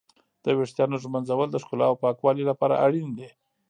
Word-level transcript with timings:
د 0.43 0.45
ويښتانو 0.57 1.01
ږمنځول 1.03 1.47
د 1.51 1.57
ښکلا 1.63 1.85
او 1.89 1.99
پاکوالي 2.03 2.43
لپاره 2.49 2.79
اړين 2.85 3.09
دي. 3.17 3.29